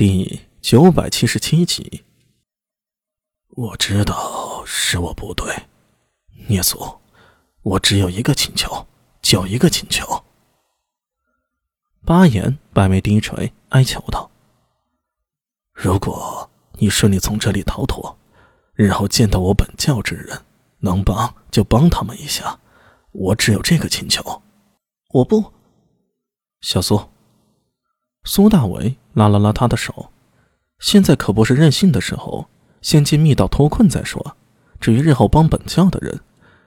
[0.00, 2.04] 第九百七十七集。
[3.50, 5.54] 我知道是我不对，
[6.48, 6.98] 聂苏，
[7.60, 8.86] 我只有一个请求，
[9.20, 10.24] 就一个请求。
[12.06, 14.30] 巴颜白眉低垂，哀求道
[15.74, 18.16] ：“如果你顺利从这里逃脱，
[18.72, 20.46] 日后见到我本教之人，
[20.78, 22.58] 能帮就帮他们一下。
[23.12, 24.40] 我只有这个请求。”
[25.12, 25.52] 我不，
[26.62, 27.09] 小苏。
[28.24, 30.10] 苏大伟拉了拉他的手，
[30.78, 32.48] 现在可不是任性的时候，
[32.82, 34.36] 先进密道脱困再说。
[34.78, 36.20] 至于日后帮本教的人，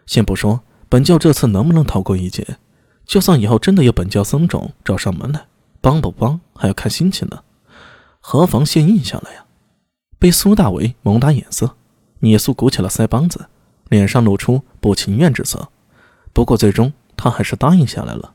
[0.06, 2.58] 先不说本教这次能不能逃过一劫，
[3.06, 5.46] 就算以后真的有本教僧种找上门来，
[5.80, 7.44] 帮不帮还要看心情呢。
[8.20, 9.46] 何妨先应下来呀？
[10.18, 11.76] 被苏大伟猛打眼色，
[12.20, 13.48] 聂苏鼓起了腮帮子，
[13.90, 15.70] 脸上露出不情愿之色。
[16.34, 18.34] 不过最终他还是答应下来了。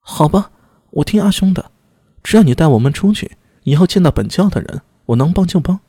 [0.00, 0.52] 好吧。
[0.94, 1.72] 我听阿兄的，
[2.22, 5.80] 只要你带我们出去，以后见到本教的人，我能帮就帮。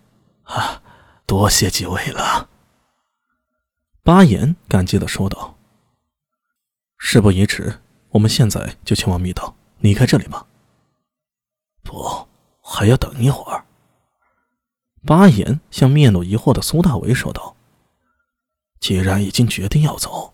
[0.44, 0.82] 啊，
[1.28, 2.50] 多谢几位了。
[4.02, 5.58] 巴颜感激的说道。
[6.98, 10.48] 事不宜迟，我们现在就前往密道，离开这里吧。
[11.84, 12.28] 不，
[12.62, 13.64] 还要等一会儿。
[15.06, 17.56] 巴颜向面露疑惑的苏大为说道
[18.82, 20.34] ：“既然已经决定要走，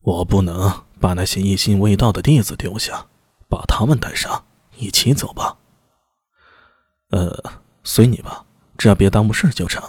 [0.00, 3.06] 我不能把那些一心未到的弟子丢下。”
[3.50, 4.44] 把他们带上，
[4.78, 5.58] 一起走吧。
[7.10, 7.36] 呃，
[7.82, 8.46] 随你吧，
[8.78, 9.82] 只要别耽误事就成。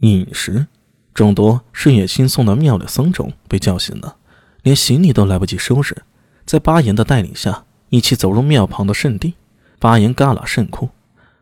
[0.00, 0.66] 饮食，
[1.14, 4.16] 众多是野心送的庙里僧众被叫醒了，
[4.62, 6.04] 连行李都来不及收拾，
[6.44, 9.34] 在巴颜的带领下，一起走入庙旁的圣地——
[9.80, 10.90] 巴颜旮旯圣窟。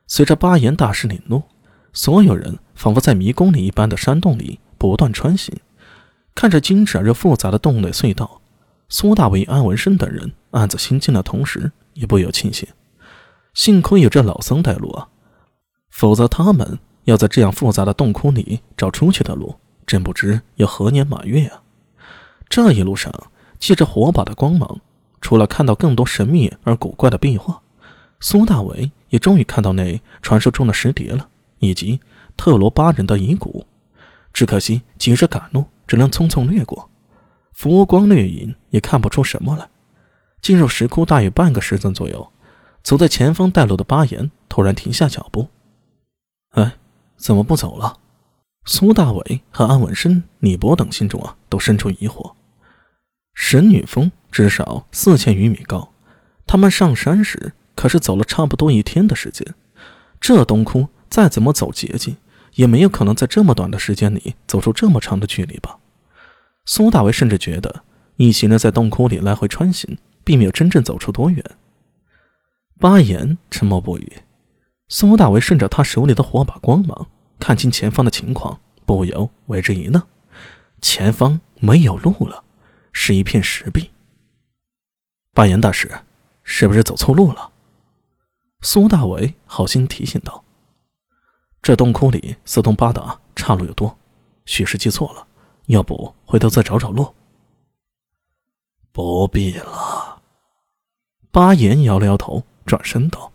[0.07, 1.43] 随着巴颜大师领路，
[1.93, 5.55] 所有人仿佛在迷宫里一般的山洞里不断穿行，
[6.35, 8.41] 看着精致而又复杂的洞内隧道。
[8.89, 12.69] 苏大伟、安文生等人暗自心惊的同时，也不由庆幸，
[13.55, 15.09] 幸亏有这老僧带路啊，
[15.91, 19.55] 否则他们要在这样复杂的洞窟里找出去的路，
[19.87, 21.63] 真不知要何年马月啊！
[22.49, 23.13] 这一路上，
[23.59, 24.81] 借着火把的光芒，
[25.21, 27.61] 除了看到更多神秘而古怪的壁画，
[28.21, 31.29] 苏大伟也终于看到那传说中的石碟了，
[31.59, 32.01] 以及
[32.37, 33.67] 特罗巴人的遗骨。
[34.33, 36.89] 只可惜急着赶路，只能匆匆掠过。
[37.53, 39.69] 浮光掠影，也看不出什么来。
[40.41, 42.33] 进入石窟大约半个时辰左右，
[42.83, 45.49] 走在前方带路的巴岩突然停下脚步。
[46.51, 46.77] 哎，
[47.17, 47.99] 怎么不走了？
[48.65, 52.35] 苏大伟和安文生、李博等心中啊，都生出疑惑。
[53.35, 55.93] 神女峰至少四千余米高，
[56.47, 59.55] 他们上山时可是走了差不多一天的时间。
[60.21, 62.17] 这洞窟再怎么走捷径，
[62.55, 65.79] 也没有可能在这么短的时间里走出这么长的距离吧？
[66.67, 67.85] 苏大伟甚至觉得，
[68.17, 69.97] 一行人在洞窟里来回穿行，
[70.29, 71.43] 并没有真正走出多远。
[72.79, 74.13] 巴颜沉默不语。
[74.87, 77.07] 苏大为顺着他手里的火把光芒，
[77.39, 80.03] 看清前方的情况，不由为之一愣：
[80.83, 82.45] 前方没有路了，
[82.93, 83.91] 是一片石壁。
[85.33, 85.91] 巴颜大师，
[86.43, 87.51] 是不是走错路了？
[88.61, 90.45] 苏大为好心提醒道
[91.63, 93.97] ：“这洞窟里四通八达，岔路又多，
[94.45, 95.27] 许是记错了。”
[95.69, 97.15] 要不回头再找找路。
[98.93, 99.98] 不必了。
[101.39, 103.31] 巴颜摇了摇头，转身道：“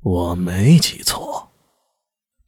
[0.00, 1.50] 我没记错。”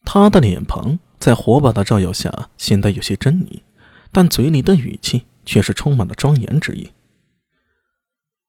[0.07, 3.61] 他的脸庞在火把的照耀下显得有些狰狞，
[4.13, 6.93] 但嘴里的语气却是充满了庄严之意。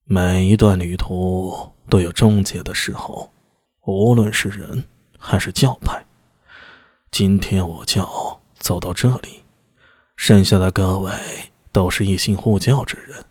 [0.04, 3.32] 每一段旅途都有终结的时候，
[3.88, 4.84] 无论是人
[5.18, 6.06] 还是教派。
[7.10, 9.42] 今天我教走到这里。
[10.16, 11.12] 剩下的各位
[11.72, 13.26] 都是一心护教之人，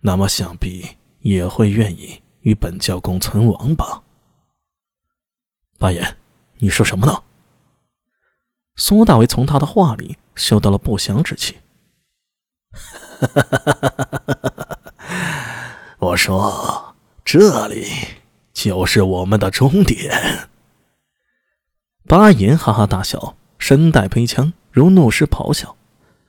[0.00, 0.88] 那么想必
[1.24, 4.02] 也会愿意与本教共存亡吧？
[5.78, 6.16] 八爷，
[6.58, 7.22] 你说什么呢？
[8.76, 11.56] 苏大为从他的话里嗅到了不祥之气。
[15.98, 17.86] 我说，这里
[18.52, 20.50] 就是我们的终点。
[22.06, 25.74] 八爷哈哈大笑，身带飞枪，如怒狮咆哮。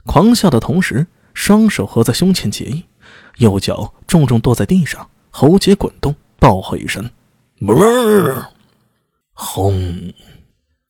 [0.06, 2.86] 狂笑的同时，双手合在胸前结印，
[3.38, 7.10] 右脚重重跺在地上，喉结滚动，暴喝一声
[9.34, 10.14] ：“轰！”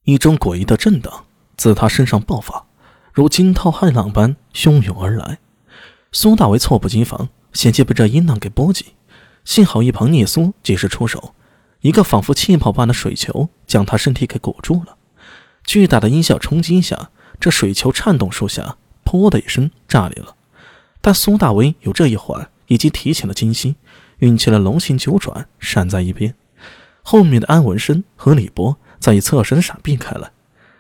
[0.05, 1.25] 一种诡异的震荡
[1.57, 2.65] 自他身上爆发，
[3.11, 5.39] 如惊涛骇浪般汹涌而来。
[6.11, 8.93] 苏大为猝不及防，险些被这音浪给波及。
[9.43, 11.33] 幸好一旁聂苏及时出手，
[11.81, 14.97] 一个仿佛气泡般的水球将他身体给裹住了。
[15.63, 17.09] 巨大的音效冲击下，
[17.39, 18.77] 这水球颤动数下。
[19.03, 20.34] 噗的一声炸裂了，
[21.05, 23.75] 但苏大为有这一环，以及提醒了金星，
[24.17, 26.33] 运起了龙形九转，闪在一边。
[27.03, 30.31] 后面的安文生和李博在一侧身闪避开来，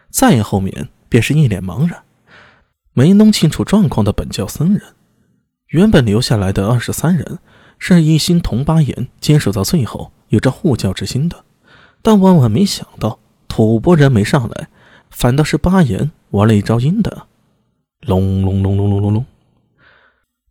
[0.09, 2.01] 再后面便是一脸茫然、
[2.93, 4.81] 没弄清楚状况的本教僧人。
[5.67, 7.37] 原本留下来的二十三人
[7.77, 11.43] 是一心同巴彦坚守到最后，有着护教之心的，
[12.01, 14.69] 但万万没想到吐蕃人没上来，
[15.11, 17.27] 反倒是巴彦玩了一招阴的。
[18.01, 19.25] 隆隆隆隆隆隆隆，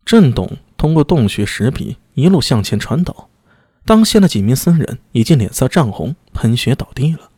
[0.05, 3.29] 震动通过洞穴石壁一路向前传导。
[3.83, 7.31] 当先的几名僧人已经脸色涨红，喷血倒地了。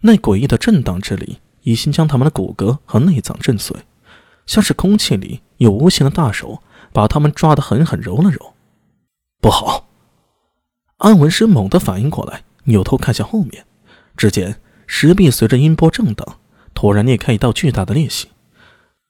[0.00, 3.76] 那诡异的震荡之力已经将他们的骨骼和内脏震碎，
[4.46, 6.62] 像是空气里有无形的大手
[6.92, 8.54] 把他们抓得狠狠揉了揉。
[9.40, 9.88] 不好！
[10.98, 13.64] 安文生猛地反应过来，扭头看向后面，
[14.16, 16.38] 只见石壁随着音波震荡，
[16.74, 18.28] 突然裂开一道巨大的裂隙，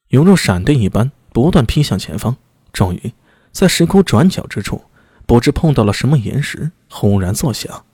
[0.08, 2.36] 犹如闪电一般不断劈向前方。
[2.76, 3.14] 终于，
[3.52, 4.84] 在石窟转角之处。
[5.24, 7.86] 不知碰到了什么岩石，轰然作响。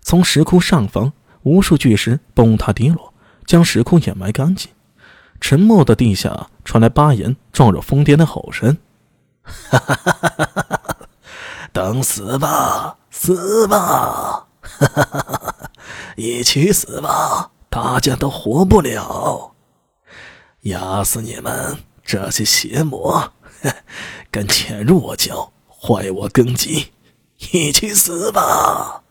[0.00, 1.12] 从石窟上方，
[1.42, 3.12] 无数巨石崩塌跌落，
[3.44, 4.70] 将石窟掩埋干净。
[5.38, 8.78] 沉默的地下传来巴岩状若疯癫的吼声
[9.44, 10.96] ：“哈哈哈哈哈！
[11.74, 14.46] 等死吧，死吧！
[14.62, 15.70] 哈哈哈哈哈！
[16.16, 19.52] 一起死吧，大家都活不了！
[20.62, 23.32] 压死你们这些邪魔，
[24.30, 25.52] 敢潜入我教！”
[25.84, 26.92] 坏我根基，
[27.50, 29.01] 一起死吧！